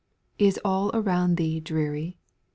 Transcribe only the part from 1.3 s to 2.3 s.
thee dreary